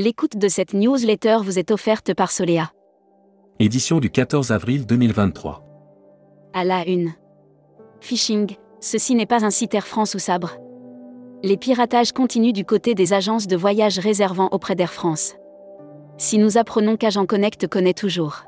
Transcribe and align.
L'écoute 0.00 0.36
de 0.36 0.46
cette 0.46 0.74
newsletter 0.74 1.38
vous 1.42 1.58
est 1.58 1.72
offerte 1.72 2.14
par 2.14 2.30
Solea. 2.30 2.70
Édition 3.58 3.98
du 3.98 4.10
14 4.10 4.52
avril 4.52 4.86
2023. 4.86 5.64
À 6.54 6.62
la 6.62 6.86
une. 6.86 7.14
Phishing, 8.00 8.54
ceci 8.78 9.16
n'est 9.16 9.26
pas 9.26 9.44
un 9.44 9.50
site 9.50 9.74
Air 9.74 9.88
France 9.88 10.14
ou 10.14 10.20
Sabre. 10.20 10.52
Les 11.42 11.56
piratages 11.56 12.12
continuent 12.12 12.52
du 12.52 12.64
côté 12.64 12.94
des 12.94 13.12
agences 13.12 13.48
de 13.48 13.56
voyage 13.56 13.98
réservant 13.98 14.48
auprès 14.52 14.76
d'Air 14.76 14.92
France. 14.92 15.34
Si 16.16 16.38
nous 16.38 16.58
apprenons 16.58 16.96
qu'Agent 16.96 17.26
Connect 17.26 17.66
connaît 17.66 17.92
toujours. 17.92 18.44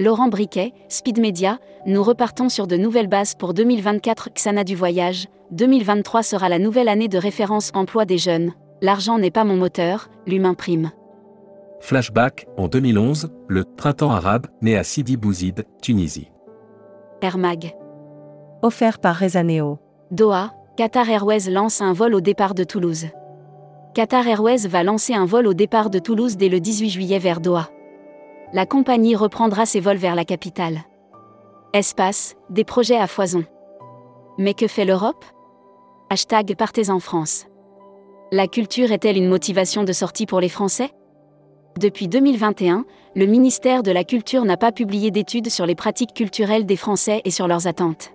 Laurent 0.00 0.26
Briquet, 0.26 0.72
Speed 0.88 1.20
Media, 1.20 1.60
nous 1.86 2.02
repartons 2.02 2.48
sur 2.48 2.66
de 2.66 2.76
nouvelles 2.76 3.06
bases 3.06 3.36
pour 3.36 3.54
2024 3.54 4.30
Xana 4.34 4.64
du 4.64 4.74
voyage, 4.74 5.28
2023 5.52 6.24
sera 6.24 6.48
la 6.48 6.58
nouvelle 6.58 6.88
année 6.88 7.06
de 7.06 7.18
référence 7.18 7.70
emploi 7.72 8.04
des 8.04 8.18
jeunes, 8.18 8.52
L'argent 8.82 9.18
n'est 9.18 9.30
pas 9.30 9.44
mon 9.44 9.56
moteur, 9.56 10.08
l'humain 10.26 10.54
prime. 10.54 10.90
Flashback, 11.80 12.46
en 12.56 12.68
2011, 12.68 13.30
le 13.48 13.64
Printemps 13.64 14.10
arabe, 14.10 14.46
né 14.60 14.76
à 14.76 14.84
Sidi 14.84 15.16
Bouzid, 15.16 15.66
Tunisie. 15.80 16.30
Air 17.22 17.38
Mag. 17.38 17.74
Offert 18.62 18.98
par 18.98 19.16
Rezaneo. 19.16 19.78
Doha, 20.10 20.52
Qatar 20.76 21.08
Airways 21.08 21.50
lance 21.50 21.80
un 21.80 21.94
vol 21.94 22.14
au 22.14 22.20
départ 22.20 22.54
de 22.54 22.64
Toulouse. 22.64 23.06
Qatar 23.94 24.26
Airways 24.26 24.66
va 24.68 24.82
lancer 24.82 25.14
un 25.14 25.24
vol 25.24 25.46
au 25.46 25.54
départ 25.54 25.88
de 25.88 25.98
Toulouse 25.98 26.36
dès 26.36 26.50
le 26.50 26.60
18 26.60 26.90
juillet 26.90 27.18
vers 27.18 27.40
Doha. 27.40 27.70
La 28.52 28.66
compagnie 28.66 29.16
reprendra 29.16 29.64
ses 29.64 29.80
vols 29.80 29.96
vers 29.96 30.14
la 30.14 30.24
capitale. 30.24 30.80
Espace, 31.72 32.36
des 32.50 32.64
projets 32.64 32.98
à 32.98 33.06
foison. 33.06 33.44
Mais 34.38 34.54
que 34.54 34.66
fait 34.66 34.84
l'Europe? 34.84 35.24
Hashtag 36.10 36.54
Partez 36.56 36.90
en 36.90 37.00
France. 37.00 37.46
La 38.32 38.48
culture 38.48 38.90
est-elle 38.90 39.16
une 39.16 39.28
motivation 39.28 39.84
de 39.84 39.92
sortie 39.92 40.26
pour 40.26 40.40
les 40.40 40.48
Français? 40.48 40.90
Depuis 41.78 42.08
2021, 42.08 42.84
le 43.14 43.26
ministère 43.26 43.84
de 43.84 43.92
la 43.92 44.02
Culture 44.02 44.44
n'a 44.44 44.56
pas 44.56 44.72
publié 44.72 45.12
d'études 45.12 45.48
sur 45.48 45.64
les 45.64 45.76
pratiques 45.76 46.12
culturelles 46.12 46.66
des 46.66 46.74
Français 46.74 47.22
et 47.24 47.30
sur 47.30 47.46
leurs 47.46 47.68
attentes. 47.68 48.10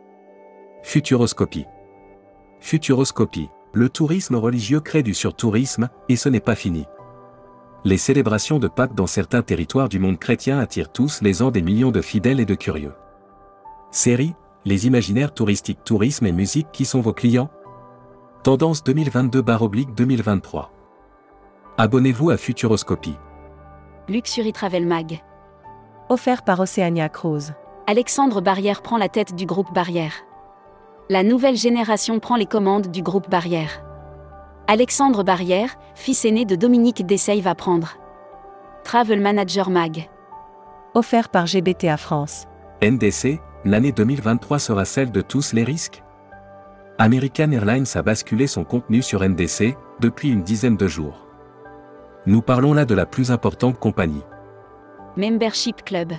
Futuroscopie. 0.83 1.65
Futuroscopie. 2.59 3.47
Le 3.71 3.87
tourisme 3.87 4.35
religieux 4.35 4.81
crée 4.81 5.01
du 5.01 5.13
surtourisme, 5.13 5.87
et 6.09 6.17
ce 6.17 6.27
n'est 6.27 6.41
pas 6.41 6.55
fini. 6.55 6.83
Les 7.85 7.97
célébrations 7.97 8.59
de 8.59 8.67
Pâques 8.67 8.95
dans 8.95 9.07
certains 9.07 9.43
territoires 9.43 9.87
du 9.87 9.99
monde 9.99 10.19
chrétien 10.19 10.59
attirent 10.59 10.91
tous 10.91 11.21
les 11.21 11.41
ans 11.41 11.51
des 11.51 11.61
millions 11.61 11.91
de 11.91 12.01
fidèles 12.01 12.41
et 12.41 12.45
de 12.45 12.55
curieux. 12.55 12.93
Série, 13.91 14.33
les 14.65 14.87
imaginaires 14.87 15.33
touristiques 15.33 15.85
tourisme 15.85 16.25
et 16.25 16.33
musique 16.33 16.67
qui 16.73 16.83
sont 16.83 16.99
vos 16.99 17.13
clients 17.13 17.49
Tendance 18.43 18.83
2022-2023. 18.83 20.69
Abonnez-vous 21.77 22.31
à 22.31 22.37
Futuroscopie. 22.37 23.13
Luxury 24.09 24.51
Travel 24.51 24.87
Mag. 24.87 25.21
Offert 26.09 26.41
par 26.41 26.59
Oceania 26.59 27.07
Cruise. 27.07 27.53
Alexandre 27.85 28.41
Barrière 28.41 28.81
prend 28.81 28.97
la 28.97 29.09
tête 29.09 29.35
du 29.35 29.45
groupe 29.45 29.71
Barrière. 29.75 30.25
La 31.07 31.21
nouvelle 31.21 31.55
génération 31.55 32.19
prend 32.19 32.35
les 32.35 32.47
commandes 32.47 32.87
du 32.87 33.03
groupe 33.03 33.29
Barrière. 33.29 33.83
Alexandre 34.67 35.21
Barrière, 35.23 35.75
fils 35.93 36.25
aîné 36.25 36.45
de 36.45 36.55
Dominique 36.55 37.05
Dessay, 37.05 37.41
va 37.41 37.53
prendre. 37.53 37.97
Travel 38.83 39.21
Manager 39.21 39.69
Mag. 39.69 40.09
Offert 40.95 41.29
par 41.29 41.45
GBTA 41.45 41.95
France. 41.97 42.47
NDC, 42.81 43.39
l'année 43.65 43.91
2023 43.91 44.57
sera 44.57 44.85
celle 44.85 45.11
de 45.11 45.21
tous 45.21 45.53
les 45.53 45.63
risques 45.63 46.01
American 47.01 47.49
Airlines 47.49 47.87
a 47.95 48.03
basculé 48.03 48.45
son 48.45 48.63
contenu 48.63 49.01
sur 49.01 49.27
NDC 49.27 49.75
depuis 49.99 50.29
une 50.29 50.43
dizaine 50.43 50.77
de 50.77 50.87
jours. 50.87 51.25
Nous 52.27 52.43
parlons 52.43 52.75
là 52.75 52.85
de 52.85 52.93
la 52.93 53.07
plus 53.07 53.31
importante 53.31 53.79
compagnie. 53.79 54.21
Membership 55.17 55.83
Club. 55.83 56.13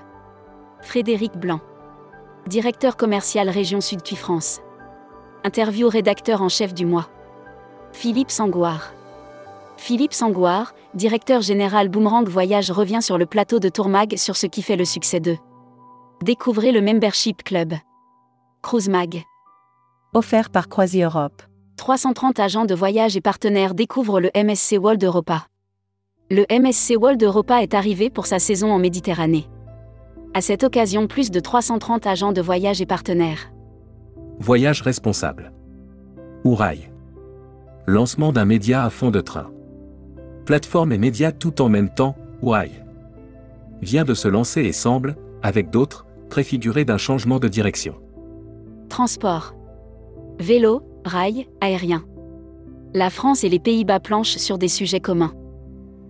Frédéric 0.81 1.37
Blanc. 1.37 1.61
Directeur 2.49 2.97
commercial 2.97 3.49
Région 3.49 3.81
Sud 3.81 4.03
tuy 4.03 4.17
France. 4.17 4.61
Interview 5.45 5.89
rédacteur 5.89 6.43
en 6.43 6.49
chef 6.49 6.75
du 6.75 6.85
mois. 6.85 7.09
Philippe 7.93 8.33
Sangoire. 8.33 8.93
Philippe 9.77 10.15
Sangoire, 10.15 10.75
directeur 10.95 11.43
général 11.43 11.91
Boomerang 11.91 12.29
Voyage 12.29 12.73
revient 12.73 13.03
sur 13.03 13.19
le 13.19 13.27
plateau 13.27 13.61
de 13.61 13.69
Tourmag 13.69 14.17
sur 14.17 14.35
ce 14.35 14.49
qui 14.49 14.63
fait 14.63 14.75
le 14.75 14.85
succès 14.85 15.21
d'eux. 15.21 15.39
Découvrez 16.25 16.73
le 16.73 16.81
Membership 16.81 17.45
Club. 17.45 17.75
Cruise 18.63 18.89
Mag. 18.89 19.23
Offert 20.15 20.51
par 20.51 20.69
Croisi 20.69 21.01
Europe. 21.03 21.43
330 21.79 22.39
agents 22.39 22.67
de 22.67 22.75
voyage 22.75 23.17
et 23.17 23.23
partenaires 23.23 23.73
découvrent 23.73 24.21
le 24.21 24.29
MSC 24.37 24.77
World 24.79 25.03
Europa. 25.03 25.47
Le 26.31 26.45
MSC 26.51 26.97
World 27.01 27.23
Europa 27.23 27.63
est 27.63 27.73
arrivé 27.73 28.11
pour 28.11 28.27
sa 28.27 28.39
saison 28.39 28.71
en 28.73 28.79
Méditerranée. 28.79 29.49
À 30.35 30.43
cette 30.43 30.65
occasion, 30.65 31.07
plus 31.07 31.31
de 31.31 31.41
330 31.41 32.07
agents 32.07 32.33
de 32.33 32.43
voyage 32.43 32.83
et 32.83 32.87
partenaires. 32.87 33.51
Voyage 34.39 34.83
responsable. 34.83 35.51
Ourail. 36.45 36.91
Lancement 37.87 38.33
d'un 38.33 38.45
média 38.45 38.85
à 38.85 38.91
fond 38.91 39.11
de 39.11 39.23
train. 39.23 39.51
Plateforme 40.45 40.93
et 40.93 40.99
médias 40.99 41.33
tout 41.33 41.63
en 41.63 41.71
même 41.71 41.89
temps, 41.89 42.17
Ourail. 42.43 42.85
Vient 43.81 44.05
de 44.05 44.13
se 44.13 44.29
lancer 44.29 44.61
et 44.61 44.73
semble, 44.73 45.17
avec 45.43 45.71
d'autres, 45.71 46.05
préfigurer 46.29 46.85
d'un 46.85 46.99
changement 46.99 47.39
de 47.39 47.49
direction. 47.49 47.95
Transport. 48.91 49.55
Vélo, 50.43 50.83
rail, 51.05 51.47
aérien. 51.61 52.05
La 52.95 53.11
France 53.11 53.45
et 53.45 53.49
les 53.49 53.61
Pays-Bas 53.61 54.01
planchent 54.01 54.39
sur 54.39 54.59
des 54.59 54.67
sujets 54.67 54.99
communs. 54.99 55.35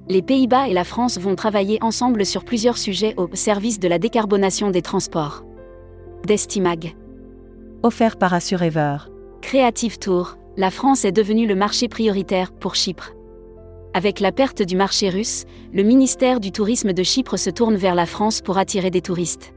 Les 0.09 0.23
Pays-Bas 0.23 0.69
et 0.69 0.73
la 0.73 0.85
France 0.85 1.19
vont 1.19 1.35
travailler 1.35 1.77
ensemble 1.83 2.25
sur 2.25 2.43
plusieurs 2.43 2.79
sujets 2.79 3.13
au 3.19 3.29
service 3.35 3.79
de 3.79 3.89
la 3.89 3.99
décarbonation 3.99 4.71
des 4.71 4.81
transports. 4.81 5.45
Destimag. 6.27 6.97
Offert 7.83 8.17
par 8.17 8.33
Assurever. 8.33 8.97
Creative 9.43 9.99
Tour, 9.99 10.39
la 10.57 10.71
France 10.71 11.05
est 11.05 11.13
devenue 11.13 11.47
le 11.47 11.55
marché 11.55 11.89
prioritaire 11.89 12.53
pour 12.53 12.75
Chypre. 12.75 13.13
Avec 13.93 14.19
la 14.19 14.33
perte 14.33 14.63
du 14.63 14.77
marché 14.77 15.11
russe, 15.11 15.45
le 15.75 15.83
ministère 15.83 16.41
du 16.41 16.53
Tourisme 16.53 16.95
de 16.95 17.03
Chypre 17.03 17.37
se 17.37 17.51
tourne 17.51 17.77
vers 17.77 17.95
la 17.95 18.07
France 18.07 18.41
pour 18.41 18.57
attirer 18.57 18.91
des 18.91 19.03
touristes. 19.03 19.53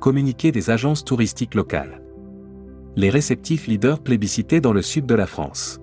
Communiquer 0.00 0.50
des 0.50 0.70
agences 0.70 1.04
touristiques 1.04 1.54
locales 1.54 2.01
les 2.94 3.08
réceptifs 3.08 3.66
leaders 3.66 4.00
plébiscités 4.00 4.60
dans 4.60 4.72
le 4.72 4.82
sud 4.82 5.06
de 5.06 5.14
la 5.14 5.26
France. 5.26 5.80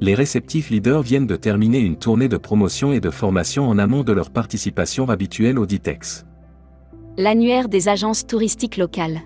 Les 0.00 0.14
réceptifs 0.14 0.70
leaders 0.70 1.02
viennent 1.02 1.26
de 1.26 1.36
terminer 1.36 1.78
une 1.78 1.96
tournée 1.96 2.28
de 2.28 2.36
promotion 2.36 2.92
et 2.92 3.00
de 3.00 3.10
formation 3.10 3.68
en 3.68 3.78
amont 3.78 4.02
de 4.02 4.12
leur 4.12 4.30
participation 4.30 5.08
habituelle 5.08 5.58
au 5.58 5.66
DITEX. 5.66 6.24
L'annuaire 7.16 7.68
des 7.68 7.88
agences 7.88 8.26
touristiques 8.26 8.76
locales. 8.76 9.20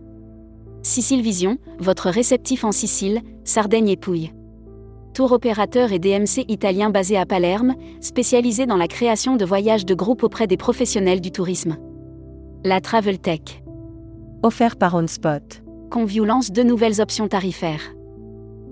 Sicile 0.82 1.22
Vision, 1.22 1.58
votre 1.78 2.10
réceptif 2.10 2.64
en 2.64 2.72
Sicile, 2.72 3.20
Sardaigne 3.44 3.88
et 3.88 3.96
Pouille. 3.96 4.32
Tour 5.14 5.32
opérateur 5.32 5.92
et 5.92 5.98
DMC 5.98 6.44
italien 6.48 6.90
basé 6.90 7.16
à 7.16 7.26
Palerme, 7.26 7.74
spécialisé 8.00 8.66
dans 8.66 8.78
la 8.78 8.88
création 8.88 9.36
de 9.36 9.44
voyages 9.44 9.86
de 9.86 9.94
groupe 9.94 10.22
auprès 10.22 10.46
des 10.46 10.56
professionnels 10.56 11.20
du 11.20 11.30
tourisme. 11.30 11.76
La 12.64 12.80
Travel 12.80 13.18
Tech. 13.18 13.62
Offert 14.42 14.76
par 14.76 14.94
OnSpot. 14.94 15.61
Conview 15.92 16.24
lance 16.24 16.50
deux 16.50 16.62
nouvelles 16.62 17.02
options 17.02 17.28
tarifaires. 17.28 17.94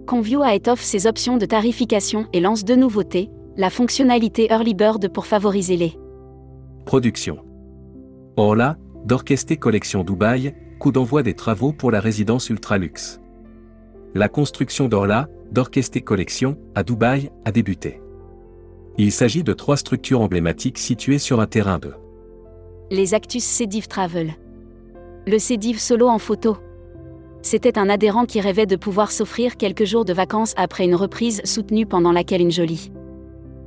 Conview 0.06 0.41
a 0.41 0.54
étoffe 0.54 0.81
ses 0.81 1.06
options 1.06 1.36
de 1.36 1.44
tarification 1.44 2.26
et 2.32 2.41
lance 2.41 2.64
deux 2.64 2.76
nouveautés, 2.76 3.28
la 3.58 3.69
fonctionnalité 3.69 4.50
Early 4.50 4.72
Bird 4.72 5.06
pour 5.12 5.26
favoriser 5.26 5.76
les 5.76 5.92
productions. 6.86 7.44
Orla, 8.38 8.78
d'Orchesté 9.04 9.58
Collection 9.58 10.03
Dubaï, 10.03 10.54
coup 10.78 10.92
d'envoi 10.92 11.22
des 11.22 11.34
travaux 11.34 11.75
pour 11.75 11.91
la 11.91 12.00
résidence 12.00 12.48
Ultraluxe. 12.48 13.20
La 14.14 14.28
construction 14.28 14.88
d'Orla, 14.88 15.28
d'Orchesté 15.52 16.00
Collection, 16.00 16.56
à 16.75 16.82
Dubaï, 16.84 17.31
a 17.44 17.52
débuté. 17.52 18.00
Il 18.96 19.12
s'agit 19.12 19.44
de 19.44 19.52
trois 19.52 19.76
structures 19.76 20.23
emblématiques 20.23 20.78
situées 20.78 21.19
sur 21.19 21.43
un 21.43 21.46
terrain 21.46 21.78
de 21.78 21.93
les 22.90 23.12
Actus 23.12 23.44
Cédiv 23.44 23.88
Travel. 23.88 24.32
Le 25.26 25.38
Cédiv 25.38 25.78
solo 25.78 26.08
en 26.08 26.19
photo. 26.19 26.56
C'était 27.42 27.78
un 27.78 27.88
adhérent 27.88 28.26
qui 28.26 28.40
rêvait 28.40 28.66
de 28.66 28.76
pouvoir 28.76 29.10
s'offrir 29.10 29.56
quelques 29.56 29.84
jours 29.84 30.04
de 30.04 30.12
vacances 30.12 30.52
après 30.56 30.84
une 30.84 30.94
reprise 30.94 31.40
soutenue 31.44 31.87
pendant 31.87 32.12
laquelle 32.12 32.42
une 32.42 32.50
jolie. 32.50 32.92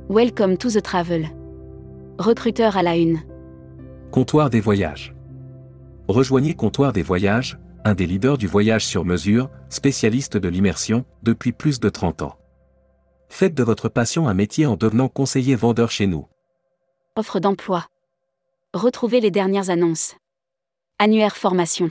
Welcome 0.08 0.56
to 0.58 0.70
the 0.70 0.80
travel. 0.80 1.28
Recruteur 2.18 2.76
à 2.76 2.84
la 2.84 2.96
une. 2.96 3.22
Comptoir 4.12 4.48
des 4.48 4.60
voyages. 4.60 5.12
Rejoignez 6.06 6.54
Comptoir 6.54 6.92
des 6.92 7.02
voyages, 7.02 7.58
un 7.84 7.94
des 7.94 8.06
leaders 8.06 8.38
du 8.38 8.46
voyage 8.46 8.86
sur 8.86 9.04
mesure, 9.04 9.50
spécialiste 9.70 10.36
de 10.36 10.48
l'immersion, 10.48 11.04
depuis 11.24 11.52
plus 11.52 11.80
de 11.80 11.88
30 11.88 12.22
ans. 12.22 12.38
Faites 13.28 13.54
de 13.54 13.64
votre 13.64 13.88
passion 13.88 14.28
un 14.28 14.34
métier 14.34 14.66
en 14.66 14.76
devenant 14.76 15.08
conseiller 15.08 15.56
vendeur 15.56 15.90
chez 15.90 16.06
nous. 16.06 16.28
Offre 17.16 17.40
d'emploi. 17.40 17.86
Retrouvez 18.72 19.20
les 19.20 19.32
dernières 19.32 19.70
annonces. 19.70 20.14
Annuaire 21.00 21.36
formation. 21.36 21.90